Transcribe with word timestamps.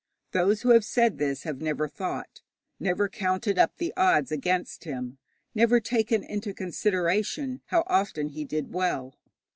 Those 0.31 0.63
who 0.63 0.69
have 0.71 0.83
said 0.83 1.19
this 1.19 1.43
have 1.43 1.61
never 1.61 1.87
thought, 1.87 2.41
never 2.79 3.07
counted 3.07 3.59
up 3.59 3.77
the 3.77 3.93
odds 3.95 4.31
against 4.31 4.83
him, 4.83 5.19
never 5.53 5.79
taken 5.79 6.23
into 6.23 6.55
consideration 6.55 7.61
how 7.67 7.83
often 7.85 8.29
he 8.29 8.43
did 8.43 8.73
well. 8.73 9.19